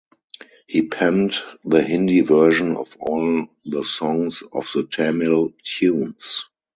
He 0.65 0.81
penned 0.87 1.35
the 1.63 1.83
Hindi 1.83 2.21
version 2.21 2.75
of 2.75 2.97
all 2.99 3.45
the 3.65 3.85
songs 3.85 4.41
of 4.51 4.67
the 4.73 4.87
Tamil 4.87 5.53
tunes. 5.63 6.45